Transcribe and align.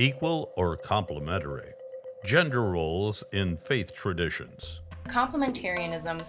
Equal 0.00 0.50
or 0.56 0.78
complementary? 0.78 1.74
Gender 2.24 2.64
roles 2.64 3.22
in 3.32 3.54
faith 3.54 3.92
traditions. 3.92 4.80
Complementarianism 5.08 6.24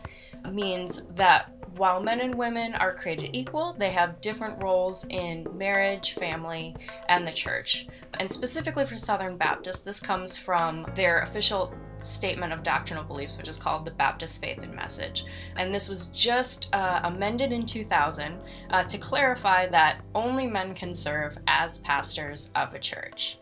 means 0.51 1.03
that 1.15 1.53
while 1.77 2.03
men 2.03 2.19
and 2.19 2.35
women 2.35 2.75
are 2.75 2.93
created 2.93 3.29
equal, 3.31 3.71
they 3.71 3.91
have 3.91 4.19
different 4.19 4.61
roles 4.61 5.05
in 5.09 5.47
marriage, 5.53 6.15
family, 6.15 6.75
and 7.07 7.25
the 7.25 7.31
church. 7.31 7.87
And 8.19 8.29
specifically 8.29 8.83
for 8.83 8.97
Southern 8.97 9.37
Baptists, 9.37 9.83
this 9.83 10.01
comes 10.01 10.37
from 10.37 10.85
their 10.93 11.19
official 11.19 11.73
statement 11.97 12.51
of 12.51 12.63
doctrinal 12.63 13.05
beliefs, 13.05 13.37
which 13.37 13.47
is 13.47 13.57
called 13.57 13.85
the 13.85 13.91
Baptist 13.91 14.41
Faith 14.41 14.65
and 14.65 14.75
Message. 14.75 15.23
And 15.55 15.73
this 15.73 15.87
was 15.87 16.07
just 16.07 16.67
uh, 16.73 16.99
amended 17.05 17.53
in 17.53 17.65
2000 17.65 18.37
uh, 18.69 18.83
to 18.83 18.97
clarify 18.97 19.67
that 19.67 20.01
only 20.13 20.45
men 20.45 20.75
can 20.75 20.93
serve 20.93 21.37
as 21.47 21.77
pastors 21.77 22.51
of 22.53 22.73
a 22.73 22.79
church. 22.79 23.37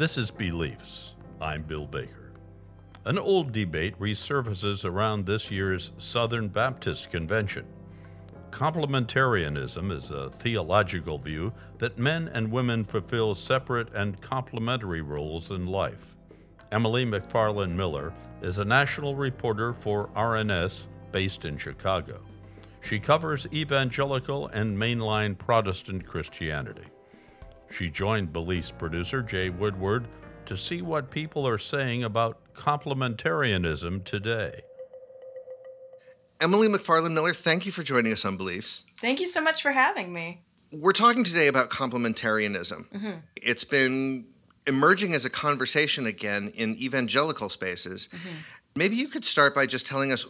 This 0.00 0.16
is 0.16 0.30
Beliefs. 0.30 1.14
I'm 1.42 1.62
Bill 1.62 1.84
Baker. 1.84 2.32
An 3.04 3.18
old 3.18 3.52
debate 3.52 4.00
resurfaces 4.00 4.86
around 4.86 5.26
this 5.26 5.50
year's 5.50 5.92
Southern 5.98 6.48
Baptist 6.48 7.10
Convention. 7.10 7.66
Complementarianism 8.50 9.92
is 9.92 10.10
a 10.10 10.30
theological 10.30 11.18
view 11.18 11.52
that 11.76 11.98
men 11.98 12.30
and 12.32 12.50
women 12.50 12.82
fulfill 12.82 13.34
separate 13.34 13.92
and 13.92 14.18
complementary 14.22 15.02
roles 15.02 15.50
in 15.50 15.66
life. 15.66 16.16
Emily 16.72 17.04
McFarland 17.04 17.72
Miller 17.72 18.14
is 18.40 18.58
a 18.58 18.64
national 18.64 19.16
reporter 19.16 19.74
for 19.74 20.08
RNS 20.16 20.86
based 21.12 21.44
in 21.44 21.58
Chicago. 21.58 22.22
She 22.80 22.98
covers 22.98 23.46
evangelical 23.52 24.46
and 24.46 24.78
mainline 24.78 25.36
Protestant 25.36 26.06
Christianity. 26.06 26.86
She 27.70 27.88
joined 27.90 28.32
Beliefs 28.32 28.72
producer 28.72 29.22
Jay 29.22 29.50
Woodward 29.50 30.08
to 30.46 30.56
see 30.56 30.82
what 30.82 31.10
people 31.10 31.46
are 31.46 31.58
saying 31.58 32.04
about 32.04 32.38
complementarianism 32.54 34.04
today. 34.04 34.62
Emily 36.40 36.68
McFarland 36.68 37.12
Miller, 37.12 37.34
thank 37.34 37.66
you 37.66 37.72
for 37.72 37.82
joining 37.82 38.12
us 38.12 38.24
on 38.24 38.36
Beliefs. 38.36 38.84
Thank 38.98 39.20
you 39.20 39.26
so 39.26 39.40
much 39.40 39.62
for 39.62 39.72
having 39.72 40.12
me. 40.12 40.42
We're 40.72 40.92
talking 40.92 41.22
today 41.22 41.48
about 41.48 41.70
complementarianism. 41.70 42.90
Mm-hmm. 42.90 43.18
It's 43.36 43.64
been 43.64 44.26
emerging 44.66 45.14
as 45.14 45.24
a 45.24 45.30
conversation 45.30 46.06
again 46.06 46.52
in 46.54 46.76
evangelical 46.76 47.48
spaces. 47.48 48.08
Mm-hmm. 48.12 48.36
Maybe 48.76 48.96
you 48.96 49.08
could 49.08 49.24
start 49.24 49.54
by 49.54 49.66
just 49.66 49.86
telling 49.86 50.12
us 50.12 50.24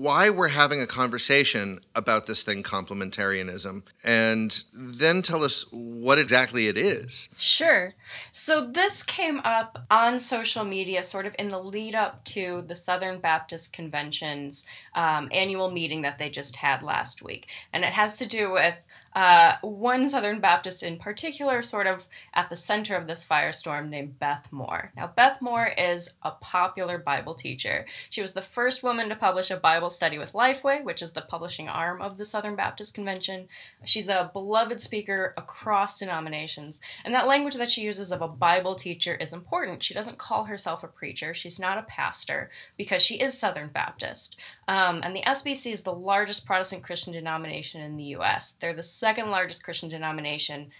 why 0.00 0.30
we're 0.30 0.48
having 0.48 0.80
a 0.80 0.86
conversation 0.86 1.80
about 1.94 2.26
this 2.26 2.42
thing, 2.42 2.62
complementarianism, 2.62 3.82
and 4.04 4.64
then 4.72 5.22
tell 5.22 5.42
us 5.42 5.64
what 5.70 6.18
exactly 6.18 6.68
it 6.68 6.76
is. 6.76 7.28
Sure. 7.36 7.94
So, 8.30 8.66
this 8.66 9.02
came 9.02 9.40
up 9.44 9.86
on 9.90 10.18
social 10.18 10.64
media 10.64 11.02
sort 11.02 11.26
of 11.26 11.34
in 11.38 11.48
the 11.48 11.58
lead 11.58 11.94
up 11.94 12.24
to 12.26 12.64
the 12.66 12.74
Southern 12.74 13.18
Baptist 13.18 13.72
Convention's 13.72 14.64
um, 14.94 15.28
annual 15.32 15.70
meeting 15.70 16.02
that 16.02 16.18
they 16.18 16.28
just 16.28 16.56
had 16.56 16.82
last 16.82 17.22
week. 17.22 17.48
And 17.72 17.84
it 17.84 17.92
has 17.92 18.18
to 18.18 18.28
do 18.28 18.50
with 18.50 18.86
uh, 19.16 19.54
one 19.62 20.10
Southern 20.10 20.40
Baptist 20.40 20.82
in 20.82 20.98
particular, 20.98 21.62
sort 21.62 21.86
of 21.86 22.06
at 22.34 22.50
the 22.50 22.54
center 22.54 22.94
of 22.94 23.06
this 23.06 23.24
firestorm, 23.24 23.88
named 23.88 24.18
Beth 24.18 24.52
Moore. 24.52 24.92
Now, 24.94 25.06
Beth 25.06 25.40
Moore 25.40 25.72
is 25.78 26.10
a 26.22 26.32
popular 26.32 26.98
Bible 26.98 27.34
teacher. 27.34 27.86
She 28.10 28.20
was 28.20 28.34
the 28.34 28.42
first 28.42 28.82
woman 28.82 29.08
to 29.08 29.16
publish 29.16 29.50
a 29.50 29.56
Bible 29.56 29.88
study 29.88 30.18
with 30.18 30.34
Lifeway, 30.34 30.84
which 30.84 31.00
is 31.00 31.12
the 31.12 31.22
publishing 31.22 31.66
arm 31.66 32.02
of 32.02 32.18
the 32.18 32.26
Southern 32.26 32.56
Baptist 32.56 32.92
Convention. 32.92 33.48
She's 33.86 34.10
a 34.10 34.30
beloved 34.34 34.82
speaker 34.82 35.32
across 35.38 35.98
denominations, 35.98 36.82
and 37.02 37.14
that 37.14 37.26
language 37.26 37.54
that 37.54 37.70
she 37.70 37.80
uses 37.80 38.12
of 38.12 38.20
a 38.20 38.28
Bible 38.28 38.74
teacher 38.74 39.14
is 39.14 39.32
important. 39.32 39.82
She 39.82 39.94
doesn't 39.94 40.18
call 40.18 40.44
herself 40.44 40.84
a 40.84 40.88
preacher, 40.88 41.32
she's 41.32 41.58
not 41.58 41.78
a 41.78 41.84
pastor, 41.84 42.50
because 42.76 43.00
she 43.00 43.14
is 43.14 43.38
Southern 43.38 43.68
Baptist. 43.68 44.38
Um, 44.68 45.00
and 45.02 45.16
the 45.16 45.22
SBC 45.22 45.72
is 45.72 45.84
the 45.84 45.92
largest 45.94 46.44
Protestant 46.44 46.82
Christian 46.82 47.14
denomination 47.14 47.80
in 47.80 47.96
the 47.96 48.04
U.S. 48.04 48.52
They're 48.60 48.74
the 48.74 48.82
second 49.06 49.30
largest 49.30 49.62
Christian 49.62 49.88
denomination, 49.88 50.72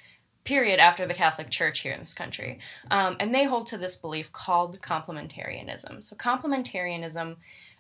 period, 0.43 0.81
after 0.81 1.07
the 1.07 1.15
Catholic 1.15 1.49
Church 1.49 1.79
here 1.79 1.93
in 1.93 2.01
this 2.01 2.13
country. 2.13 2.59
Um, 2.91 3.17
and 3.21 3.33
they 3.33 3.45
hold 3.45 3.69
to 3.69 3.79
this 3.79 3.95
belief 3.95 4.33
called 4.33 4.81
complementarianism. 4.81 6.03
So, 6.03 6.17
complementarianism 6.17 7.37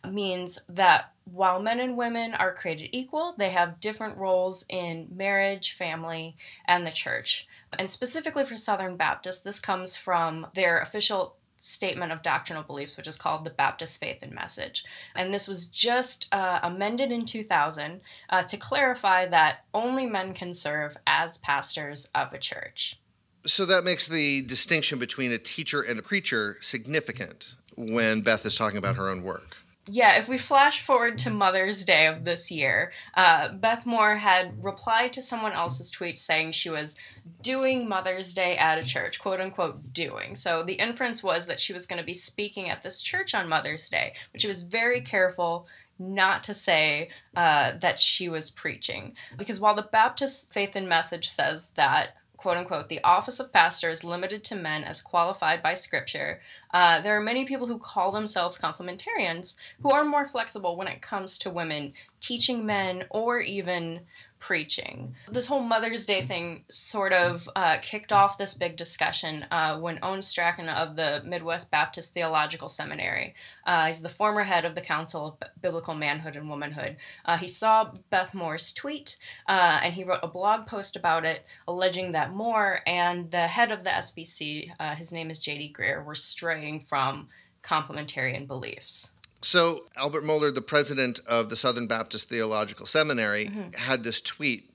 means 0.08 0.60
that 0.68 1.10
while 1.24 1.60
men 1.60 1.80
and 1.80 1.96
women 1.96 2.34
are 2.34 2.54
created 2.54 2.90
equal, 2.92 3.34
they 3.36 3.50
have 3.50 3.80
different 3.80 4.18
roles 4.18 4.64
in 4.68 5.08
marriage, 5.10 5.72
family, 5.72 6.36
and 6.64 6.86
the 6.86 6.92
church. 6.92 7.48
And 7.76 7.90
specifically 7.90 8.44
for 8.44 8.56
Southern 8.56 8.96
Baptists, 8.96 9.40
this 9.40 9.58
comes 9.58 9.96
from 9.96 10.46
their 10.54 10.78
official 10.78 11.34
statement 11.66 12.12
of 12.12 12.22
doctrinal 12.22 12.62
beliefs, 12.62 12.96
which 12.96 13.08
is 13.08 13.16
called 13.16 13.44
the 13.44 13.50
Baptist 13.50 13.98
Faith 13.98 14.22
and 14.22 14.32
Message. 14.32 14.84
And 15.14 15.34
this 15.34 15.48
was 15.48 15.66
just 15.66 16.28
uh, 16.32 16.60
amended 16.62 17.10
in 17.10 17.24
2000 17.24 18.00
uh, 18.30 18.42
to 18.42 18.56
clarify 18.56 19.26
that 19.26 19.64
only 19.74 20.06
men 20.06 20.32
can 20.32 20.52
serve 20.52 20.96
as 21.06 21.38
pastors 21.38 22.08
of 22.14 22.32
a 22.32 22.38
church. 22.38 23.00
So 23.46 23.64
that 23.66 23.84
makes 23.84 24.08
the 24.08 24.42
distinction 24.42 24.98
between 24.98 25.32
a 25.32 25.38
teacher 25.38 25.82
and 25.82 25.98
a 25.98 26.02
preacher 26.02 26.58
significant 26.60 27.56
when 27.76 28.22
Beth 28.22 28.44
is 28.46 28.56
talking 28.56 28.78
about 28.78 28.96
her 28.96 29.08
own 29.08 29.22
work 29.22 29.56
yeah, 29.88 30.18
if 30.18 30.28
we 30.28 30.36
flash 30.36 30.80
forward 30.80 31.18
to 31.18 31.30
Mother's 31.30 31.84
Day 31.84 32.06
of 32.06 32.24
this 32.24 32.50
year, 32.50 32.92
uh, 33.14 33.48
Beth 33.50 33.86
Moore 33.86 34.16
had 34.16 34.64
replied 34.64 35.12
to 35.12 35.22
someone 35.22 35.52
else's 35.52 35.90
tweet 35.90 36.18
saying 36.18 36.52
she 36.52 36.70
was 36.70 36.96
doing 37.40 37.88
Mother's 37.88 38.34
Day 38.34 38.56
at 38.56 38.78
a 38.78 38.84
church, 38.84 39.20
quote 39.20 39.40
unquote, 39.40 39.92
doing. 39.92 40.34
So 40.34 40.62
the 40.64 40.74
inference 40.74 41.22
was 41.22 41.46
that 41.46 41.60
she 41.60 41.72
was 41.72 41.86
going 41.86 42.00
to 42.00 42.06
be 42.06 42.14
speaking 42.14 42.68
at 42.68 42.82
this 42.82 43.00
church 43.00 43.32
on 43.34 43.48
Mother's 43.48 43.88
Day, 43.88 44.14
but 44.32 44.40
she 44.40 44.48
was 44.48 44.62
very 44.62 45.00
careful 45.00 45.68
not 45.98 46.42
to 46.44 46.52
say 46.52 47.08
uh, 47.36 47.72
that 47.80 47.98
she 47.98 48.28
was 48.28 48.50
preaching. 48.50 49.14
Because 49.38 49.60
while 49.60 49.74
the 49.74 49.82
Baptist 49.82 50.52
Faith 50.52 50.74
and 50.76 50.88
Message 50.88 51.28
says 51.28 51.70
that 51.76 52.16
quote 52.46 52.58
unquote, 52.58 52.88
the 52.88 53.02
office 53.02 53.40
of 53.40 53.52
pastor 53.52 53.90
is 53.90 54.04
limited 54.04 54.44
to 54.44 54.54
men 54.54 54.84
as 54.84 55.00
qualified 55.00 55.60
by 55.64 55.74
Scripture, 55.74 56.40
uh, 56.72 57.00
there 57.00 57.16
are 57.16 57.20
many 57.20 57.44
people 57.44 57.66
who 57.66 57.76
call 57.76 58.12
themselves 58.12 58.56
complementarians 58.56 59.56
who 59.82 59.90
are 59.90 60.04
more 60.04 60.24
flexible 60.24 60.76
when 60.76 60.86
it 60.86 61.02
comes 61.02 61.38
to 61.38 61.50
women 61.50 61.92
teaching 62.20 62.64
men 62.64 63.02
or 63.10 63.40
even 63.40 63.98
preaching. 64.46 65.12
This 65.28 65.46
whole 65.46 65.58
Mother's 65.58 66.06
Day 66.06 66.22
thing 66.22 66.62
sort 66.68 67.12
of 67.12 67.48
uh, 67.56 67.78
kicked 67.82 68.12
off 68.12 68.38
this 68.38 68.54
big 68.54 68.76
discussion 68.76 69.40
uh, 69.50 69.76
when 69.76 69.98
Owen 70.04 70.22
Strachan 70.22 70.68
of 70.68 70.94
the 70.94 71.20
Midwest 71.26 71.68
Baptist 71.68 72.14
Theological 72.14 72.68
Seminary, 72.68 73.34
uh, 73.66 73.86
he's 73.86 74.02
the 74.02 74.08
former 74.08 74.44
head 74.44 74.64
of 74.64 74.76
the 74.76 74.80
Council 74.80 75.26
of 75.26 75.48
Biblical 75.60 75.94
Manhood 75.94 76.36
and 76.36 76.48
Womanhood, 76.48 76.94
uh, 77.24 77.36
he 77.36 77.48
saw 77.48 77.90
Beth 78.10 78.34
Moore's 78.34 78.70
tweet 78.70 79.16
uh, 79.48 79.80
and 79.82 79.94
he 79.94 80.04
wrote 80.04 80.20
a 80.22 80.28
blog 80.28 80.68
post 80.68 80.94
about 80.94 81.24
it 81.24 81.44
alleging 81.66 82.12
that 82.12 82.32
Moore 82.32 82.82
and 82.86 83.28
the 83.32 83.48
head 83.48 83.72
of 83.72 83.82
the 83.82 83.90
SBC, 83.90 84.70
uh, 84.78 84.94
his 84.94 85.10
name 85.10 85.28
is 85.28 85.40
J.D. 85.40 85.74
Greear, 85.76 86.04
were 86.04 86.14
straying 86.14 86.78
from 86.78 87.26
complementarian 87.64 88.46
beliefs. 88.46 89.10
So, 89.42 89.86
Albert 89.96 90.24
Mohler, 90.24 90.54
the 90.54 90.62
president 90.62 91.20
of 91.26 91.50
the 91.50 91.56
Southern 91.56 91.86
Baptist 91.86 92.28
Theological 92.28 92.86
Seminary, 92.86 93.46
mm-hmm. 93.46 93.72
had 93.72 94.02
this 94.02 94.20
tweet 94.20 94.70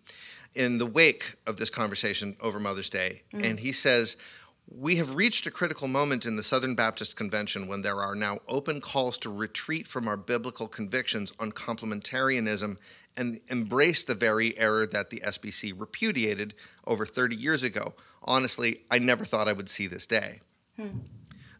in 0.53 0.77
the 0.77 0.85
wake 0.85 1.33
of 1.47 1.57
this 1.57 1.69
conversation 1.69 2.35
over 2.41 2.59
Mother's 2.59 2.89
Day. 2.89 3.23
Mm-hmm. 3.33 3.45
And 3.45 3.59
he 3.59 3.71
says, 3.71 4.17
we 4.73 4.95
have 4.97 5.15
reached 5.15 5.45
a 5.47 5.51
critical 5.51 5.87
moment 5.87 6.25
in 6.25 6.37
the 6.37 6.43
Southern 6.43 6.75
Baptist 6.75 7.15
Convention 7.15 7.67
when 7.67 7.81
there 7.81 8.01
are 8.01 8.15
now 8.15 8.39
open 8.47 8.79
calls 8.79 9.17
to 9.19 9.29
retreat 9.29 9.87
from 9.87 10.07
our 10.07 10.15
biblical 10.15 10.67
convictions 10.67 11.33
on 11.39 11.51
complementarianism 11.51 12.77
and 13.17 13.41
embrace 13.49 14.03
the 14.03 14.15
very 14.15 14.57
error 14.57 14.85
that 14.85 15.09
the 15.09 15.21
SBC 15.25 15.73
repudiated 15.77 16.53
over 16.87 17.05
30 17.05 17.35
years 17.35 17.63
ago. 17.63 17.93
Honestly, 18.23 18.81
I 18.89 18.99
never 18.99 19.25
thought 19.25 19.49
I 19.49 19.53
would 19.53 19.69
see 19.69 19.87
this 19.87 20.05
day. 20.05 20.39
Hmm. 20.77 20.99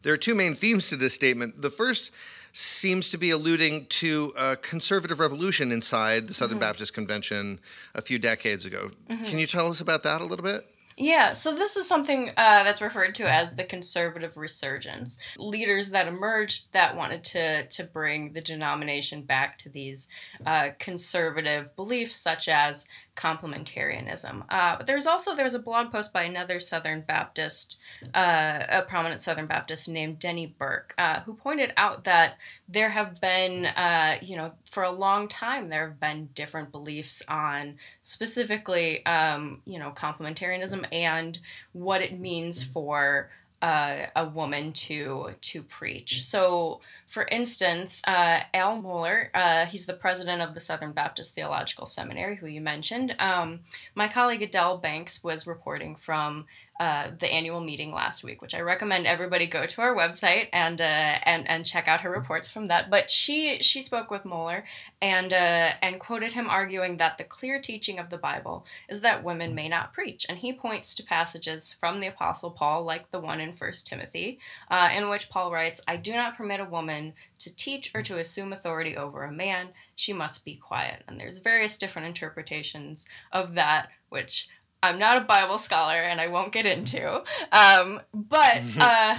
There 0.02 0.12
are 0.12 0.18
two 0.18 0.34
main 0.34 0.54
themes 0.54 0.88
to 0.88 0.96
this 0.96 1.14
statement. 1.14 1.62
The 1.62 1.70
first 1.70 2.10
seems 2.52 3.10
to 3.10 3.16
be 3.16 3.30
alluding 3.30 3.86
to 3.86 4.32
a 4.36 4.56
conservative 4.56 5.18
revolution 5.20 5.72
inside 5.72 6.28
the 6.28 6.34
Southern 6.34 6.56
mm-hmm. 6.56 6.60
Baptist 6.60 6.92
Convention 6.92 7.60
a 7.94 8.02
few 8.02 8.18
decades 8.18 8.66
ago. 8.66 8.90
Mm-hmm. 9.08 9.24
Can 9.24 9.38
you 9.38 9.46
tell 9.46 9.68
us 9.68 9.80
about 9.80 10.02
that 10.02 10.20
a 10.20 10.24
little 10.24 10.44
bit? 10.44 10.66
Yeah, 10.96 11.32
so 11.32 11.54
this 11.54 11.76
is 11.76 11.88
something 11.88 12.30
uh, 12.30 12.64
that's 12.64 12.82
referred 12.82 13.14
to 13.16 13.32
as 13.32 13.54
the 13.54 13.64
conservative 13.64 14.36
resurgence. 14.36 15.16
Leaders 15.38 15.90
that 15.90 16.06
emerged 16.06 16.72
that 16.74 16.96
wanted 16.96 17.24
to 17.24 17.66
to 17.66 17.84
bring 17.84 18.34
the 18.34 18.42
denomination 18.42 19.22
back 19.22 19.56
to 19.58 19.70
these 19.70 20.08
uh, 20.44 20.70
conservative 20.78 21.74
beliefs, 21.76 22.16
such 22.16 22.46
as 22.46 22.84
complementarianism. 23.16 24.44
Uh, 24.48 24.76
but 24.76 24.86
there's 24.86 25.06
also 25.06 25.34
there's 25.34 25.54
a 25.54 25.58
blog 25.58 25.92
post 25.92 26.12
by 26.12 26.22
another 26.22 26.58
Southern 26.58 27.02
Baptist, 27.02 27.78
uh, 28.14 28.60
a 28.68 28.82
prominent 28.82 29.20
Southern 29.20 29.46
Baptist 29.46 29.88
named 29.88 30.18
Denny 30.18 30.46
Burk, 30.46 30.94
uh, 30.96 31.20
who 31.20 31.34
pointed 31.34 31.72
out 31.76 32.04
that 32.04 32.38
there 32.68 32.88
have 32.90 33.20
been, 33.20 33.66
uh, 33.66 34.16
you 34.22 34.36
know, 34.36 34.54
for 34.64 34.82
a 34.82 34.90
long 34.90 35.28
time 35.28 35.68
there 35.68 35.86
have 35.88 36.00
been 36.00 36.30
different 36.34 36.72
beliefs 36.72 37.22
on 37.28 37.76
specifically, 38.00 39.04
um, 39.04 39.60
you 39.66 39.78
know, 39.78 39.90
complementarianism 39.90 40.86
and 40.90 41.38
what 41.72 42.00
it 42.00 42.18
means 42.18 42.62
for 42.62 43.28
uh, 43.62 44.06
a 44.16 44.26
woman 44.26 44.72
to 44.72 45.30
to 45.40 45.62
preach. 45.62 46.24
So, 46.24 46.80
for 47.06 47.26
instance, 47.30 48.02
uh, 48.08 48.40
Al 48.52 48.82
Mohler, 48.82 49.28
uh, 49.34 49.66
he's 49.66 49.86
the 49.86 49.94
president 49.94 50.42
of 50.42 50.54
the 50.54 50.60
Southern 50.60 50.92
Baptist 50.92 51.34
Theological 51.34 51.86
Seminary, 51.86 52.36
who 52.36 52.48
you 52.48 52.60
mentioned. 52.60 53.14
Um, 53.20 53.60
my 53.94 54.08
colleague 54.08 54.42
Adelle 54.42 54.82
Banks 54.82 55.22
was 55.22 55.46
reporting 55.46 55.94
from 55.94 56.46
uh, 56.82 57.12
the 57.20 57.32
annual 57.32 57.60
meeting 57.60 57.94
last 57.94 58.24
week, 58.24 58.42
which 58.42 58.56
I 58.56 58.60
recommend 58.60 59.06
everybody 59.06 59.46
go 59.46 59.66
to 59.66 59.80
our 59.82 59.94
website 59.94 60.48
and 60.52 60.80
uh, 60.80 60.84
and 61.22 61.48
and 61.48 61.64
check 61.64 61.86
out 61.86 62.00
her 62.00 62.10
reports 62.10 62.50
from 62.50 62.66
that. 62.66 62.90
But 62.90 63.08
she 63.08 63.62
she 63.62 63.80
spoke 63.80 64.10
with 64.10 64.24
Mohler 64.24 64.64
and 65.00 65.32
uh, 65.32 65.74
and 65.80 66.00
quoted 66.00 66.32
him 66.32 66.50
arguing 66.50 66.96
that 66.96 67.18
the 67.18 67.24
clear 67.24 67.60
teaching 67.60 68.00
of 68.00 68.10
the 68.10 68.18
Bible 68.18 68.66
is 68.88 69.00
that 69.02 69.22
women 69.22 69.54
may 69.54 69.68
not 69.68 69.92
preach, 69.92 70.26
and 70.28 70.38
he 70.38 70.52
points 70.52 70.92
to 70.94 71.04
passages 71.04 71.72
from 71.72 72.00
the 72.00 72.08
Apostle 72.08 72.50
Paul, 72.50 72.82
like 72.82 73.12
the 73.12 73.20
one 73.20 73.38
in 73.38 73.52
First 73.52 73.86
Timothy, 73.86 74.40
uh, 74.68 74.88
in 74.92 75.08
which 75.08 75.30
Paul 75.30 75.52
writes, 75.52 75.80
"I 75.86 75.94
do 75.94 76.14
not 76.14 76.36
permit 76.36 76.58
a 76.58 76.64
woman 76.64 77.14
to 77.38 77.54
teach 77.54 77.92
or 77.94 78.02
to 78.02 78.18
assume 78.18 78.52
authority 78.52 78.96
over 78.96 79.22
a 79.22 79.30
man; 79.30 79.68
she 79.94 80.12
must 80.12 80.44
be 80.44 80.56
quiet." 80.56 81.04
And 81.06 81.20
there's 81.20 81.38
various 81.38 81.76
different 81.76 82.08
interpretations 82.08 83.06
of 83.30 83.54
that, 83.54 83.90
which 84.08 84.48
I'm 84.82 84.98
not 84.98 85.18
a 85.18 85.24
Bible 85.24 85.58
scholar 85.58 85.96
and 85.96 86.20
I 86.20 86.28
won't 86.28 86.52
get 86.52 86.66
into. 86.66 87.22
Um, 87.52 88.00
but 88.12 88.62
uh, 88.78 89.18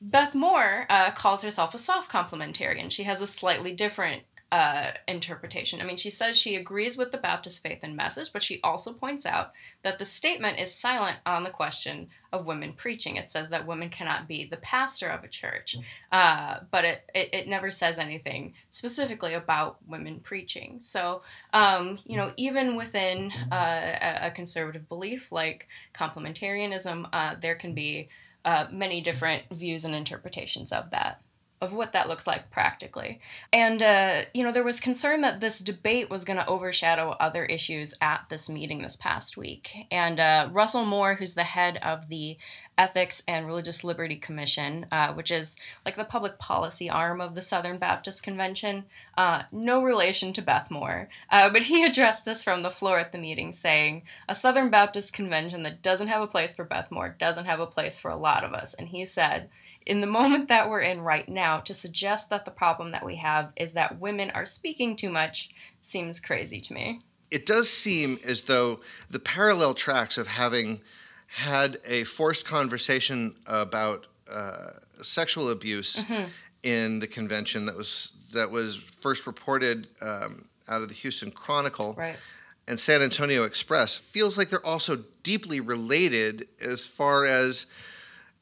Beth 0.00 0.34
Moore 0.34 0.86
uh, 0.88 1.10
calls 1.10 1.42
herself 1.42 1.74
a 1.74 1.78
soft 1.78 2.10
complementarian. 2.10 2.90
She 2.90 3.02
has 3.04 3.20
a 3.20 3.26
slightly 3.26 3.72
different 3.72 4.22
uh, 4.52 4.90
interpretation. 5.06 5.80
I 5.80 5.84
mean, 5.84 5.96
she 5.96 6.10
says 6.10 6.36
she 6.36 6.56
agrees 6.56 6.96
with 6.96 7.12
the 7.12 7.18
Baptist 7.18 7.62
faith 7.62 7.80
and 7.84 7.94
message, 7.94 8.32
but 8.32 8.42
she 8.42 8.60
also 8.64 8.92
points 8.92 9.24
out 9.24 9.52
that 9.82 9.98
the 9.98 10.04
statement 10.04 10.58
is 10.58 10.74
silent 10.74 11.18
on 11.24 11.44
the 11.44 11.50
question 11.50 12.08
of 12.32 12.48
women 12.48 12.72
preaching. 12.72 13.14
It 13.16 13.30
says 13.30 13.50
that 13.50 13.66
women 13.66 13.90
cannot 13.90 14.26
be 14.26 14.44
the 14.44 14.56
pastor 14.56 15.08
of 15.08 15.22
a 15.22 15.28
church, 15.28 15.76
uh, 16.10 16.58
but 16.70 16.84
it, 16.84 17.10
it, 17.14 17.28
it, 17.32 17.48
never 17.48 17.70
says 17.70 17.98
anything 17.98 18.54
specifically 18.70 19.34
about 19.34 19.78
women 19.86 20.18
preaching. 20.18 20.78
So, 20.80 21.22
um, 21.52 21.98
you 22.04 22.16
know, 22.16 22.32
even 22.36 22.76
within 22.76 23.32
uh, 23.52 24.18
a 24.22 24.30
conservative 24.32 24.88
belief 24.88 25.30
like 25.30 25.68
complementarianism, 25.94 27.08
uh, 27.12 27.36
there 27.40 27.54
can 27.54 27.72
be 27.72 28.08
uh, 28.44 28.66
many 28.72 29.00
different 29.00 29.44
views 29.52 29.84
and 29.84 29.94
interpretations 29.94 30.72
of 30.72 30.90
that 30.90 31.22
of 31.60 31.74
what 31.74 31.92
that 31.92 32.08
looks 32.08 32.26
like 32.26 32.50
practically. 32.50 33.20
And, 33.52 33.82
uh, 33.82 34.22
you 34.32 34.42
know, 34.42 34.50
there 34.50 34.64
was 34.64 34.80
concern 34.80 35.20
that 35.20 35.40
this 35.40 35.58
debate 35.58 36.08
was 36.08 36.24
going 36.24 36.38
to 36.38 36.46
overshadow 36.46 37.16
other 37.20 37.44
issues 37.44 37.92
at 38.00 38.26
this 38.30 38.48
meeting 38.48 38.80
this 38.80 38.96
past 38.96 39.36
week. 39.36 39.86
And 39.90 40.18
uh, 40.18 40.48
Russell 40.50 40.86
Moore, 40.86 41.14
who's 41.14 41.34
the 41.34 41.44
head 41.44 41.78
of 41.82 42.08
the 42.08 42.38
Ethics 42.78 43.22
and 43.28 43.46
Religious 43.46 43.84
Liberty 43.84 44.16
Commission, 44.16 44.86
uh, 44.90 45.12
which 45.12 45.30
is 45.30 45.58
like 45.84 45.96
the 45.96 46.04
public 46.04 46.38
policy 46.38 46.88
arm 46.88 47.20
of 47.20 47.34
the 47.34 47.42
Southern 47.42 47.76
Baptist 47.76 48.22
Convention, 48.22 48.86
uh, 49.18 49.42
no 49.52 49.82
relation 49.82 50.32
to 50.32 50.40
Beth 50.40 50.70
Moore, 50.70 51.10
uh, 51.30 51.50
but 51.50 51.64
he 51.64 51.84
addressed 51.84 52.24
this 52.24 52.42
from 52.42 52.62
the 52.62 52.70
floor 52.70 52.98
at 52.98 53.12
the 53.12 53.18
meeting, 53.18 53.52
saying, 53.52 54.04
A 54.30 54.34
Southern 54.34 54.70
Baptist 54.70 55.12
Convention 55.12 55.62
that 55.64 55.82
doesn't 55.82 56.08
have 56.08 56.22
a 56.22 56.26
place 56.26 56.54
for 56.54 56.64
Beth 56.64 56.90
Moore 56.90 57.14
doesn't 57.18 57.44
have 57.44 57.60
a 57.60 57.66
place 57.66 57.98
for 57.98 58.10
a 58.10 58.16
lot 58.16 58.44
of 58.44 58.54
us. 58.54 58.72
And 58.72 58.88
he 58.88 59.04
said, 59.04 59.50
in 59.90 60.00
the 60.00 60.06
moment 60.06 60.46
that 60.46 60.70
we're 60.70 60.82
in 60.82 61.00
right 61.00 61.28
now, 61.28 61.58
to 61.58 61.74
suggest 61.74 62.30
that 62.30 62.44
the 62.44 62.50
problem 62.52 62.92
that 62.92 63.04
we 63.04 63.16
have 63.16 63.52
is 63.56 63.72
that 63.72 63.98
women 63.98 64.30
are 64.30 64.46
speaking 64.46 64.94
too 64.94 65.10
much 65.10 65.50
seems 65.80 66.20
crazy 66.20 66.60
to 66.60 66.72
me. 66.72 67.00
It 67.32 67.44
does 67.44 67.68
seem 67.68 68.20
as 68.24 68.44
though 68.44 68.78
the 69.10 69.18
parallel 69.18 69.74
tracks 69.74 70.16
of 70.16 70.28
having 70.28 70.80
had 71.26 71.78
a 71.84 72.04
forced 72.04 72.46
conversation 72.46 73.34
about 73.46 74.06
uh, 74.32 74.70
sexual 75.02 75.50
abuse 75.50 76.04
mm-hmm. 76.04 76.28
in 76.62 77.00
the 77.00 77.08
convention 77.08 77.66
that 77.66 77.76
was 77.76 78.12
that 78.32 78.48
was 78.48 78.76
first 78.76 79.26
reported 79.26 79.88
um, 80.00 80.44
out 80.68 80.82
of 80.82 80.88
the 80.88 80.94
Houston 80.94 81.32
Chronicle. 81.32 81.94
Right 81.94 82.16
and 82.68 82.78
San 82.78 83.02
Antonio 83.02 83.42
Express 83.42 83.96
feels 83.96 84.38
like 84.38 84.48
they're 84.48 84.64
also 84.64 85.02
deeply 85.24 85.58
related 85.58 86.46
as 86.60 86.86
far 86.86 87.24
as 87.24 87.66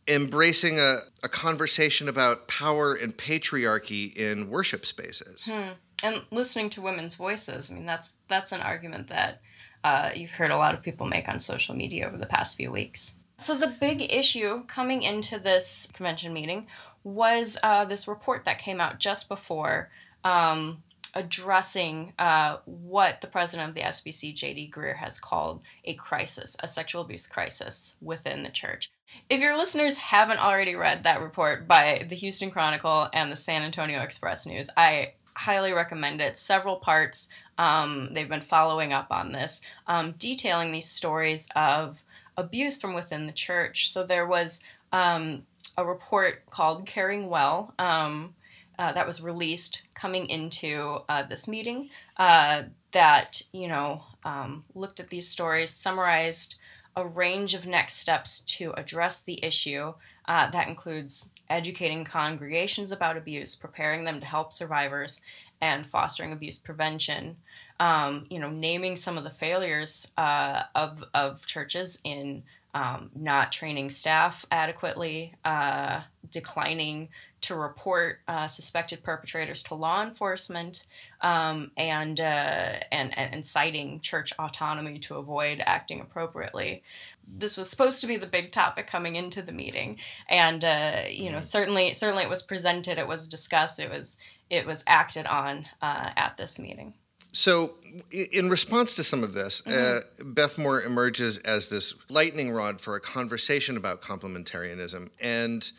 embracing 0.08 0.80
a, 0.80 1.00
a 1.22 1.28
conversation 1.28 2.08
about 2.08 2.48
power 2.48 2.94
and 2.94 3.16
patriarchy 3.16 4.16
in 4.16 4.48
worship 4.48 4.86
spaces. 4.86 5.48
Hmm. 5.50 5.72
And 6.02 6.24
listening 6.30 6.70
to 6.70 6.80
women's 6.80 7.16
voices. 7.16 7.70
I 7.70 7.74
mean, 7.74 7.84
that's 7.84 8.16
that's 8.28 8.52
an 8.52 8.60
argument 8.60 9.08
that 9.08 9.40
uh, 9.82 10.10
you've 10.14 10.30
heard 10.30 10.50
a 10.50 10.56
lot 10.56 10.74
of 10.74 10.82
people 10.82 11.06
make 11.06 11.28
on 11.28 11.38
social 11.38 11.74
media 11.74 12.06
over 12.06 12.16
the 12.16 12.26
past 12.26 12.56
few 12.56 12.70
weeks. 12.70 13.16
So 13.38 13.56
the 13.56 13.68
big 13.68 14.12
issue 14.12 14.64
coming 14.66 15.02
into 15.02 15.38
this 15.38 15.88
convention 15.92 16.32
meeting 16.32 16.66
was 17.04 17.56
uh, 17.62 17.84
this 17.84 18.08
report 18.08 18.44
that 18.44 18.58
came 18.58 18.80
out 18.80 18.98
just 18.98 19.28
before 19.28 19.90
um, 20.24 20.82
addressing 21.18 22.12
uh, 22.16 22.58
what 22.64 23.20
the 23.20 23.26
president 23.26 23.68
of 23.68 23.74
the 23.74 23.80
SBC, 23.80 24.34
J.D. 24.34 24.70
Greear, 24.72 24.96
has 24.96 25.18
called 25.18 25.62
a 25.84 25.94
crisis, 25.94 26.56
a 26.60 26.68
sexual 26.68 27.02
abuse 27.02 27.26
crisis 27.26 27.96
within 28.00 28.44
the 28.44 28.50
church. 28.50 28.90
If 29.28 29.40
your 29.40 29.56
listeners 29.56 29.96
haven't 29.96 30.38
already 30.38 30.76
read 30.76 31.02
that 31.02 31.20
report 31.20 31.66
by 31.66 32.06
the 32.08 32.14
Houston 32.14 32.52
Chronicle 32.52 33.08
and 33.12 33.32
the 33.32 33.36
San 33.36 33.62
Antonio 33.62 34.00
Express 34.00 34.46
News, 34.46 34.70
I 34.76 35.14
highly 35.34 35.72
recommend 35.72 36.20
it. 36.20 36.38
Several 36.38 36.76
parts, 36.76 37.28
um, 37.58 38.10
they've 38.12 38.28
been 38.28 38.40
following 38.40 38.92
up 38.92 39.08
on 39.10 39.32
this, 39.32 39.60
um, 39.88 40.14
detailing 40.18 40.70
these 40.70 40.88
stories 40.88 41.48
of 41.56 42.04
abuse 42.36 42.80
from 42.80 42.94
within 42.94 43.26
the 43.26 43.32
church. 43.32 43.90
So 43.90 44.04
there 44.04 44.26
was 44.26 44.60
um, 44.92 45.46
a 45.76 45.84
report 45.84 46.46
called 46.46 46.86
Caring 46.86 47.28
Well. 47.28 47.74
Uh, 48.78 48.92
that 48.92 49.06
was 49.06 49.20
released 49.20 49.82
coming 49.94 50.26
into 50.26 50.98
uh, 51.08 51.22
this 51.24 51.48
meeting 51.48 51.90
uh, 52.16 52.62
that 52.92 53.42
you 53.52 53.66
know 53.66 54.02
um, 54.24 54.64
looked 54.74 55.00
at 55.00 55.10
these 55.10 55.28
stories, 55.28 55.70
summarized 55.70 56.56
a 56.96 57.06
range 57.06 57.54
of 57.54 57.66
next 57.66 57.94
steps 57.94 58.40
to 58.40 58.72
address 58.76 59.22
the 59.22 59.42
issue. 59.44 59.94
Uh, 60.26 60.50
that 60.50 60.68
includes 60.68 61.28
educating 61.48 62.04
congregations 62.04 62.92
about 62.92 63.16
abuse, 63.16 63.54
preparing 63.54 64.04
them 64.04 64.20
to 64.20 64.26
help 64.26 64.52
survivors, 64.52 65.20
and 65.60 65.86
fostering 65.86 66.32
abuse 66.32 66.58
prevention. 66.58 67.36
Um, 67.80 68.26
you 68.28 68.38
know, 68.40 68.50
naming 68.50 68.96
some 68.96 69.16
of 69.16 69.24
the 69.24 69.30
failures 69.30 70.06
uh, 70.16 70.62
of 70.74 71.04
of 71.14 71.46
churches 71.46 72.00
in 72.04 72.42
um, 72.74 73.10
not 73.14 73.52
training 73.52 73.88
staff 73.90 74.44
adequately, 74.50 75.34
uh, 75.44 76.02
declining 76.30 77.08
to 77.40 77.54
report 77.54 78.18
uh, 78.28 78.46
suspected 78.46 79.02
perpetrators 79.02 79.62
to 79.64 79.74
law 79.74 80.02
enforcement, 80.02 80.86
um, 81.22 81.70
and, 81.76 82.20
uh, 82.20 82.74
and, 82.92 83.16
and 83.16 83.44
citing 83.44 84.00
church 84.00 84.32
autonomy 84.38 84.98
to 84.98 85.16
avoid 85.16 85.62
acting 85.64 86.00
appropriately. 86.00 86.82
This 87.26 87.56
was 87.56 87.70
supposed 87.70 88.00
to 88.00 88.06
be 88.06 88.16
the 88.16 88.26
big 88.26 88.52
topic 88.52 88.86
coming 88.86 89.16
into 89.16 89.42
the 89.42 89.52
meeting, 89.52 89.98
and 90.28 90.64
uh, 90.64 91.02
you 91.10 91.30
know 91.30 91.42
certainly 91.42 91.92
certainly 91.92 92.24
it 92.24 92.30
was 92.30 92.42
presented, 92.42 92.98
it 92.98 93.06
was 93.06 93.28
discussed, 93.28 93.80
it 93.80 93.90
was 93.90 94.16
it 94.48 94.64
was 94.64 94.82
acted 94.86 95.26
on 95.26 95.66
uh, 95.82 96.10
at 96.16 96.38
this 96.38 96.58
meeting. 96.58 96.94
So, 97.32 97.74
in 98.10 98.48
response 98.48 98.94
to 98.94 99.04
some 99.04 99.22
of 99.22 99.34
this, 99.34 99.62
uh, 99.66 99.70
mm-hmm. 99.70 100.22
uh, 100.22 100.32
Beth 100.32 100.58
Moore 100.58 100.82
emerges 100.82 101.38
as 101.38 101.68
this 101.68 101.94
lightning 102.08 102.50
rod 102.50 102.80
for 102.80 102.96
a 102.96 103.00
conversation 103.00 103.76
about 103.76 104.02
complementarianism. 104.02 105.10
And 105.20 105.70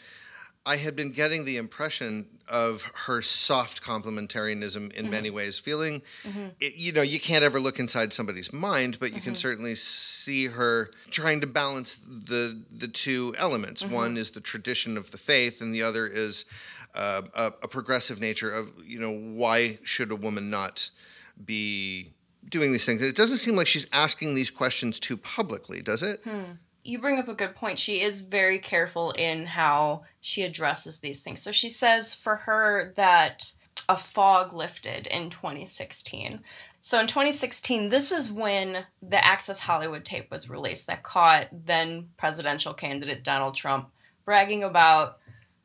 I 0.65 0.75
had 0.75 0.96
been 0.96 1.12
getting 1.12 1.46
the 1.46 1.58
impression 1.58 2.27
of 2.48 2.84
her 3.06 3.22
soft 3.22 3.82
complementarianism 3.82 4.75
in 4.75 4.89
mm-hmm. 4.91 5.10
many 5.10 5.29
ways, 5.29 5.58
feeling, 5.58 6.01
mm-hmm. 6.24 6.48
it, 6.60 6.75
you 6.75 6.91
know, 6.91 7.01
you 7.01 7.20
can't 7.20 7.44
ever 7.44 7.60
look 7.60 7.79
inside 7.79 8.13
somebody's 8.13 8.51
mind, 8.53 9.00
but 9.00 9.13
you 9.13 9.22
can 9.22 9.34
mm-hmm. 9.34 9.38
certainly 9.38 9.75
see 9.75 10.48
her 10.48 10.91
trying 11.10 11.41
to 11.41 11.48
balance 11.48 11.98
the 11.98 12.62
the 12.72 12.88
two 12.88 13.34
elements. 13.38 13.84
Mm-hmm. 13.84 13.96
One 13.96 14.18
is 14.18 14.32
the 14.32 14.41
tradition 14.41 14.98
of 14.98 15.12
the 15.12 15.18
faith, 15.18 15.62
and 15.62 15.74
the 15.74 15.84
other 15.84 16.06
is 16.06 16.46
uh, 16.96 17.22
a, 17.34 17.46
a 17.63 17.68
progressive 17.68 18.20
nature 18.20 18.51
of, 18.51 18.70
you 18.86 19.00
know, 19.00 19.13
why 19.13 19.79
should 19.84 20.12
a 20.12 20.15
woman 20.15 20.50
not 20.50 20.89
be 21.43 22.13
doing 22.48 22.72
these 22.72 22.86
things. 22.86 23.01
It 23.01 23.15
doesn't 23.15 23.38
seem 23.38 23.55
like 23.55 23.67
she's 23.67 23.88
asking 23.93 24.36
these 24.36 24.50
questions 24.50 25.00
too 25.00 25.17
publicly, 25.17 25.81
does 25.81 26.03
it? 26.03 26.22
Hmm. 26.24 26.53
You 26.84 27.00
bring 27.00 27.19
up 27.19 27.27
a 27.27 27.34
good 27.34 27.55
point. 27.55 27.77
She 27.77 28.01
is 28.01 28.22
very 28.22 28.58
careful 28.58 29.12
in 29.12 29.46
how 29.46 30.03
she 30.22 30.43
addresses 30.43 31.00
these 31.00 31.22
things. 31.22 31.41
So 31.41 31.51
she 31.51 31.69
says 31.69 32.15
for 32.15 32.38
her 32.38 32.93
that 32.96 33.53
a 33.89 33.98
fog 33.98 34.53
lifted 34.53 35.08
in 35.08 35.29
2016. 35.29 36.41
So 36.81 37.00
in 37.00 37.08
2016, 37.08 37.89
this 37.89 38.12
is 38.12 38.31
when 38.31 38.86
the 39.01 39.24
Access 39.25 39.60
Hollywood 39.60 40.05
tape 40.05 40.31
was 40.31 40.50
released 40.50 40.88
that 40.88 41.03
caught 41.03 41.48
then 41.51 42.10
presidential 42.15 42.74
candidate 42.74 43.24
Donald 43.24 43.55
Trump 43.55 43.89
bragging 44.24 44.63
about 44.63 45.18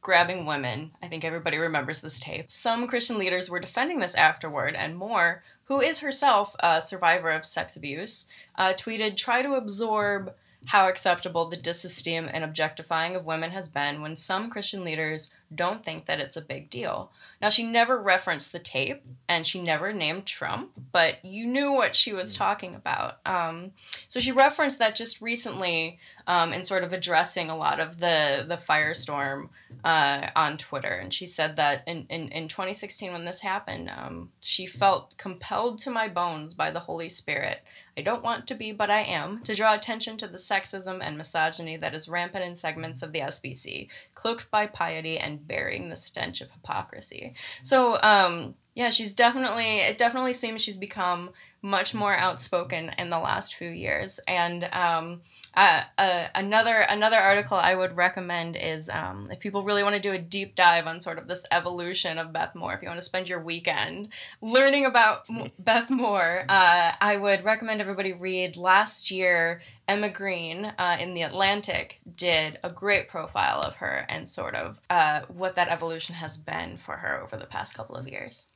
grabbing 0.05 0.45
women. 0.45 0.93
I 1.03 1.09
think 1.09 1.25
everybody 1.25 1.57
remembers 1.57 2.01
this 2.01 2.21
tape. 2.21 2.51
Some 2.51 2.87
Christian 2.87 3.19
leaders 3.19 3.49
were 3.49 3.59
defending 3.59 4.01
this 4.01 4.15
afterward, 4.15 4.77
and 4.77 4.97
Moore, 4.97 5.43
who 5.65 5.81
is 5.81 6.01
herself 6.01 6.55
a 6.61 6.81
survivor 6.81 7.31
of 7.31 7.47
sex 7.47 7.75
abuse, 7.75 8.27
uh, 8.57 8.75
tweeted, 8.75 9.17
Try 9.17 9.41
to 9.41 9.55
absorb 9.55 10.35
how 10.67 10.89
acceptable 10.89 11.47
the 11.47 11.57
disesteem 11.57 12.29
and 12.31 12.45
objectifying 12.45 13.17
of 13.17 13.25
women 13.25 13.51
has 13.51 13.67
been 13.67 14.03
when 14.03 14.15
some 14.15 14.51
Christian 14.51 14.85
leaders 14.85 15.31
don't 15.53 15.85
think 15.85 16.07
that 16.07 16.21
it's 16.21 16.37
a 16.37 16.43
big 16.43 16.71
deal. 16.71 17.11
Now, 17.41 17.49
she 17.49 17.65
never 17.65 18.01
referenced 18.01 18.53
the 18.53 18.59
tape 18.59 19.03
and 19.29 19.47
she 19.47 19.61
never 19.61 19.93
named 19.93 20.27
Trump, 20.27 20.71
but 20.93 21.25
you 21.25 21.47
knew 21.47 21.73
what 21.73 21.97
she 21.97 22.13
was 22.13 22.35
talking 22.35 22.75
about. 22.75 23.19
Um, 23.27 23.73
so 24.09 24.21
she 24.21 24.33
referenced 24.33 24.79
that 24.79 24.95
just 24.95 25.21
recently 25.21 25.99
um, 26.27 26.53
in 26.53 26.63
sort 26.63 26.85
of 26.85 26.93
addressing 26.93 27.51
a 27.51 27.57
lot 27.57 27.81
of 27.81 27.99
the, 27.99 28.45
the 28.47 28.57
firestorm 28.57 29.49
uh, 29.85 30.29
on 30.37 30.57
Twitter. 30.57 30.93
And 30.93 31.13
she 31.13 31.27
said 31.27 31.57
that 31.57 31.83
in, 31.87 32.07
in, 32.09 32.29
in 32.29 32.49
2016, 32.49 33.13
when 33.13 33.25
this 33.25 33.41
happened, 33.41 33.91
um, 33.97 34.31
she 34.41 34.67
felt 34.67 35.17
compelled 35.17 35.79
to 35.79 35.91
my 35.91 36.09
bones 36.09 36.55
by 36.55 36.71
the 36.71 36.81
Holy 36.81 37.09
Spirit 37.09 37.63
I 37.97 38.03
don't 38.03 38.25
want 38.25 38.49
to 38.49 38.55
be, 38.57 38.73
but 38.73 38.91
I 38.91 39.03
am, 39.03 39.41
to 39.43 39.55
draw 39.55 39.73
attention 39.73 40.17
to 40.17 40.27
the 40.27 40.37
sexism 40.37 40.99
and 41.01 41.17
misogyny 41.17 41.77
that 41.77 41.95
is 41.95 42.09
rampant 42.09 42.45
in 42.45 42.57
segments 42.57 43.03
of 43.03 43.13
the 43.13 43.21
SBC, 43.21 43.89
cloaked 44.15 44.51
by 44.51 44.67
piety 44.67 45.17
and 45.17 45.34
bearing 45.37 45.89
the 45.89 45.97
stench 45.97 46.41
of 46.41 46.51
hypocrisy. 46.51 47.35
So, 47.63 47.99
um, 48.03 48.55
yeah, 48.75 48.91
she's 48.91 49.13
definitely, 49.13 49.79
it 49.79 49.99
definitely 49.99 50.33
seems 50.33 50.63
she's 50.63 50.77
become 50.77 51.31
much 51.65 51.95
more 51.95 52.15
outspoken 52.15 52.91
in 52.99 53.09
the 53.09 53.19
last 53.19 53.55
few 53.55 53.71
years. 53.71 54.21
And 54.29 54.65
um, 54.65 55.23
uh, 55.55 55.81
uh, 55.97 56.27
another 56.35 56.81
another 56.91 57.17
article 57.17 57.57
I 57.57 57.75
would 57.75 57.97
recommend 57.97 58.55
is 58.55 58.91
um, 58.91 59.25
if 59.31 59.41
people 59.41 59.63
really 59.63 59.83
want 59.83 59.95
to 59.95 60.01
do 60.01 60.13
a 60.13 60.19
deep 60.19 60.57
dive 60.57 60.87
on 60.87 61.01
sort 61.01 61.17
of 61.17 61.27
this 61.27 61.47
evolution 61.51 62.19
of 62.19 62.35
Beth 62.35 62.55
Moore. 62.55 62.75
If 62.75 62.83
you 62.83 62.89
want 62.89 63.01
to 63.01 63.05
spend 63.05 63.31
your 63.31 63.41
weekend 63.41 64.09
learning 64.43 64.85
about 64.85 65.27
Beth 65.59 65.89
Moore, 65.89 66.45
uh, 66.51 66.93
I 67.01 67.17
would 67.17 67.45
recommend 67.45 67.81
everybody 67.81 68.13
read 68.13 68.59
last 68.59 69.11
year. 69.11 69.63
Emma 69.89 70.11
Green 70.11 70.67
uh, 70.79 70.97
in 71.01 71.15
the 71.15 71.23
Atlantic 71.23 72.01
did 72.15 72.59
a 72.63 72.71
great 72.71 73.09
profile 73.09 73.61
of 73.61 73.77
her 73.77 74.05
and 74.09 74.29
sort 74.29 74.55
of 74.55 74.81
uh, 74.89 75.23
what 75.29 75.55
that 75.55 75.69
evolution 75.69 76.15
has 76.15 76.37
been 76.37 76.77
for 76.77 76.99
her 76.99 77.23
over 77.23 77.37
the 77.37 77.47
past 77.47 77.75
couple 77.75 77.95
of 77.95 78.09
years. 78.09 78.47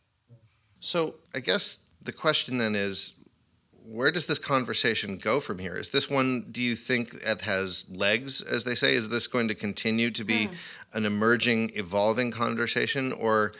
So 0.80 1.16
I 1.34 1.40
guess 1.40 1.78
the 2.02 2.12
question 2.12 2.58
then 2.58 2.74
is 2.74 3.12
where 3.88 4.10
does 4.10 4.26
this 4.26 4.38
conversation 4.38 5.16
go 5.16 5.40
from 5.40 5.58
here? 5.58 5.76
Is 5.76 5.90
this 5.90 6.10
one, 6.10 6.46
do 6.50 6.62
you 6.62 6.76
think 6.76 7.14
it 7.14 7.40
has 7.42 7.84
legs, 7.88 8.42
as 8.42 8.64
they 8.64 8.74
say? 8.74 8.94
Is 8.94 9.08
this 9.08 9.26
going 9.26 9.48
to 9.48 9.54
continue 9.54 10.10
to 10.10 10.24
be 10.24 10.48
mm. 10.48 10.54
an 10.92 11.06
emerging, 11.06 11.72
evolving 11.74 12.30
conversation? 12.30 13.12
Or 13.12 13.52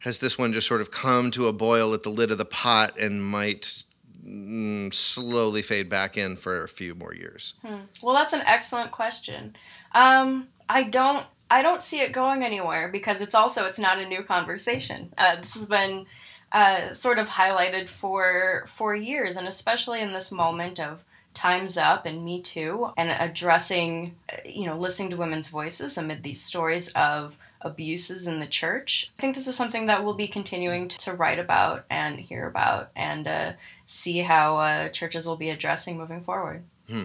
has 0.00 0.18
this 0.18 0.36
one 0.36 0.52
just 0.52 0.66
sort 0.66 0.82
of 0.82 0.90
come 0.90 1.30
to 1.30 1.46
a 1.46 1.52
boil 1.52 1.94
at 1.94 2.02
the 2.02 2.10
lid 2.10 2.30
of 2.30 2.36
the 2.36 2.44
pot 2.44 2.98
and 2.98 3.24
might 3.24 3.84
mm, 4.22 4.92
slowly 4.92 5.62
fade 5.62 5.88
back 5.88 6.18
in 6.18 6.36
for 6.36 6.62
a 6.62 6.68
few 6.68 6.94
more 6.94 7.14
years? 7.14 7.54
Hmm. 7.62 7.82
Well, 8.02 8.14
that's 8.14 8.34
an 8.34 8.42
excellent 8.44 8.90
question. 8.90 9.56
Um, 9.94 10.48
I 10.68 10.84
don't. 10.84 11.26
I 11.52 11.62
don't 11.62 11.82
see 11.82 11.98
it 11.98 12.12
going 12.12 12.44
anywhere 12.44 12.86
because 12.88 13.20
it's 13.20 13.34
also 13.34 13.64
it's 13.64 13.78
not 13.78 13.98
a 13.98 14.06
new 14.06 14.22
conversation. 14.22 15.12
Uh, 15.18 15.34
this 15.34 15.54
has 15.54 15.66
been 15.66 16.06
uh, 16.52 16.92
sort 16.92 17.18
of 17.18 17.28
highlighted 17.28 17.88
for 17.88 18.64
for 18.66 18.94
years, 18.94 19.36
and 19.36 19.46
especially 19.46 20.00
in 20.00 20.12
this 20.12 20.32
moment 20.32 20.80
of 20.80 21.04
Time's 21.32 21.76
Up 21.76 22.06
and 22.06 22.24
Me 22.24 22.40
Too, 22.40 22.92
and 22.96 23.10
addressing, 23.10 24.16
uh, 24.32 24.36
you 24.44 24.66
know, 24.66 24.76
listening 24.76 25.10
to 25.10 25.16
women's 25.16 25.48
voices 25.48 25.96
amid 25.96 26.22
these 26.22 26.40
stories 26.40 26.88
of 26.88 27.38
abuses 27.60 28.26
in 28.26 28.40
the 28.40 28.46
church. 28.46 29.10
I 29.16 29.20
think 29.20 29.34
this 29.34 29.46
is 29.46 29.54
something 29.54 29.86
that 29.86 30.02
we'll 30.02 30.14
be 30.14 30.26
continuing 30.28 30.88
to 30.88 31.12
write 31.12 31.38
about 31.38 31.84
and 31.90 32.18
hear 32.18 32.46
about, 32.46 32.90
and 32.96 33.28
uh, 33.28 33.52
see 33.84 34.18
how 34.18 34.58
uh, 34.58 34.88
churches 34.88 35.26
will 35.26 35.36
be 35.36 35.50
addressing 35.50 35.98
moving 35.98 36.22
forward. 36.22 36.64
Hmm. 36.88 37.04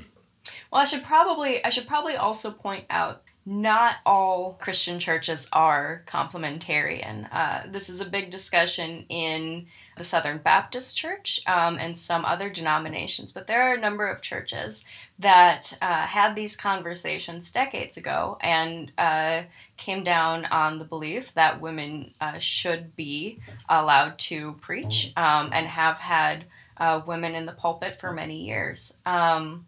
Well, 0.71 0.81
I 0.81 0.85
should 0.85 1.03
probably 1.03 1.63
I 1.63 1.69
should 1.69 1.87
probably 1.87 2.15
also 2.15 2.51
point 2.51 2.85
out 2.89 3.21
not 3.45 3.97
all 4.07 4.57
Christian 4.59 4.99
churches 4.99 5.47
are 5.53 6.03
complementarian. 6.07 7.27
Uh, 7.31 7.61
this 7.67 7.89
is 7.89 8.01
a 8.01 8.05
big 8.05 8.31
discussion 8.31 9.05
in 9.07 9.67
the 9.97 10.03
Southern 10.03 10.39
Baptist 10.39 10.97
Church 10.97 11.39
um, 11.45 11.77
and 11.77 11.95
some 11.95 12.25
other 12.25 12.49
denominations, 12.49 13.31
but 13.31 13.45
there 13.45 13.61
are 13.61 13.75
a 13.75 13.79
number 13.79 14.07
of 14.07 14.21
churches 14.21 14.83
that 15.19 15.77
uh, 15.81 16.07
had 16.07 16.35
these 16.35 16.55
conversations 16.55 17.51
decades 17.51 17.97
ago 17.97 18.37
and 18.41 18.91
uh, 18.97 19.43
came 19.77 20.03
down 20.03 20.45
on 20.45 20.79
the 20.79 20.85
belief 20.85 21.33
that 21.35 21.61
women 21.61 22.13
uh, 22.19 22.39
should 22.39 22.95
be 22.95 23.39
allowed 23.69 24.17
to 24.17 24.53
preach 24.53 25.13
um, 25.17 25.51
and 25.53 25.67
have 25.67 25.97
had 25.97 26.45
uh, 26.77 27.01
women 27.05 27.35
in 27.35 27.45
the 27.45 27.51
pulpit 27.51 27.95
for 27.95 28.11
many 28.11 28.43
years. 28.43 28.91
Um, 29.05 29.65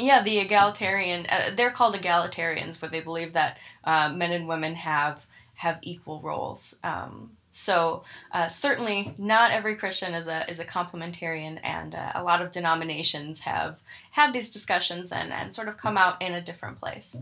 yeah, 0.00 0.22
the 0.22 0.38
egalitarian. 0.38 1.26
Uh, 1.28 1.50
they're 1.54 1.70
called 1.70 1.94
egalitarians, 1.94 2.78
but 2.80 2.90
they 2.90 3.00
believe 3.00 3.32
that 3.34 3.58
uh, 3.84 4.08
men 4.08 4.32
and 4.32 4.48
women 4.48 4.74
have 4.74 5.26
have 5.54 5.78
equal 5.82 6.20
roles. 6.20 6.74
Um, 6.82 7.32
so 7.50 8.04
uh, 8.32 8.48
certainly, 8.48 9.14
not 9.18 9.50
every 9.50 9.76
Christian 9.76 10.14
is 10.14 10.26
a 10.26 10.48
is 10.50 10.60
a 10.60 10.64
complementarian, 10.64 11.58
and 11.62 11.94
uh, 11.94 12.12
a 12.14 12.22
lot 12.22 12.40
of 12.42 12.50
denominations 12.50 13.40
have 13.40 13.80
had 14.12 14.32
these 14.32 14.50
discussions 14.50 15.12
and 15.12 15.32
and 15.32 15.52
sort 15.52 15.68
of 15.68 15.76
come 15.76 15.96
out 15.96 16.20
in 16.22 16.34
a 16.34 16.40
different 16.40 16.78
place. 16.78 17.16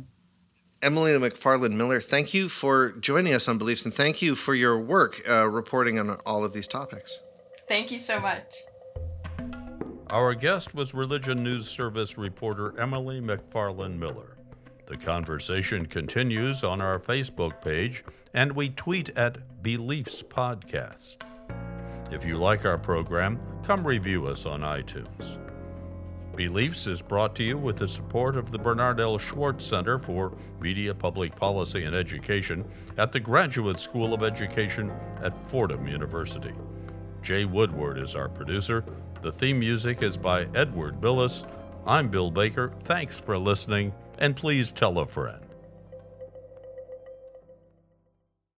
Emily 0.80 1.10
McFarland 1.12 1.72
Miller, 1.72 2.00
thank 2.00 2.32
you 2.32 2.48
for 2.48 2.92
joining 2.92 3.34
us 3.34 3.48
on 3.48 3.58
Beliefs, 3.58 3.84
and 3.84 3.92
thank 3.92 4.22
you 4.22 4.36
for 4.36 4.54
your 4.54 4.78
work 4.78 5.20
uh, 5.28 5.48
reporting 5.48 5.98
on 5.98 6.10
all 6.24 6.44
of 6.44 6.52
these 6.52 6.68
topics. 6.68 7.18
Thank 7.66 7.90
you 7.90 7.98
so 7.98 8.20
much. 8.20 8.54
Our 10.10 10.34
guest 10.34 10.74
was 10.74 10.94
Religion 10.94 11.42
News 11.42 11.68
Service 11.68 12.16
reporter 12.16 12.72
Emily 12.80 13.20
McFarland 13.20 13.98
Miller. 13.98 14.38
The 14.86 14.96
conversation 14.96 15.84
continues 15.84 16.64
on 16.64 16.80
our 16.80 16.98
Facebook 16.98 17.60
page, 17.60 18.04
and 18.32 18.50
we 18.52 18.70
tweet 18.70 19.10
at 19.18 19.62
Beliefs 19.62 20.22
Podcast. 20.22 21.16
If 22.10 22.24
you 22.24 22.38
like 22.38 22.64
our 22.64 22.78
program, 22.78 23.38
come 23.62 23.86
review 23.86 24.24
us 24.24 24.46
on 24.46 24.62
iTunes. 24.62 25.38
Beliefs 26.34 26.86
is 26.86 27.02
brought 27.02 27.36
to 27.36 27.42
you 27.42 27.58
with 27.58 27.76
the 27.76 27.88
support 27.88 28.38
of 28.38 28.50
the 28.50 28.58
Bernard 28.58 29.00
L. 29.00 29.18
Schwartz 29.18 29.66
Center 29.66 29.98
for 29.98 30.38
Media, 30.58 30.94
Public 30.94 31.36
Policy, 31.36 31.84
and 31.84 31.94
Education 31.94 32.64
at 32.96 33.12
the 33.12 33.20
Graduate 33.20 33.78
School 33.78 34.14
of 34.14 34.22
Education 34.22 34.90
at 35.20 35.36
Fordham 35.36 35.86
University. 35.86 36.54
Jay 37.22 37.44
Woodward 37.44 37.98
is 37.98 38.14
our 38.14 38.28
producer. 38.28 38.84
The 39.20 39.32
theme 39.32 39.58
music 39.58 40.02
is 40.02 40.16
by 40.16 40.46
Edward 40.54 41.00
Billis. 41.00 41.44
I'm 41.86 42.08
Bill 42.08 42.30
Baker. 42.30 42.72
Thanks 42.80 43.18
for 43.20 43.38
listening, 43.38 43.92
and 44.18 44.36
please 44.36 44.70
tell 44.70 44.98
a 44.98 45.06
friend. 45.06 45.47